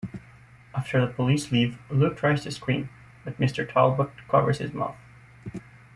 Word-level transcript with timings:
After 0.73 0.99
the 0.99 1.13
police 1.13 1.51
leave, 1.51 1.77
Luke 1.91 2.17
tries 2.17 2.41
to 2.41 2.49
scream, 2.51 2.89
but 3.23 3.37
Mr. 3.39 3.71
Talbot 3.71 4.09
covers 4.27 4.57
his 4.57 4.73
mouth. 4.73 4.97